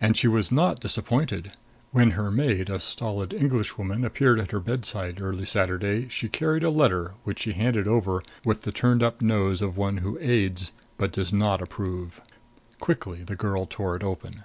[0.00, 1.52] And she was not disappointed.
[1.92, 6.68] When her maid, a stolid Englishwoman, appeared at her bedside early Saturday she carried a
[6.68, 11.12] letter, which she handed over, with the turned up nose of one who aids but
[11.12, 12.20] does not approve.
[12.80, 14.42] Quickly the girl tore it open.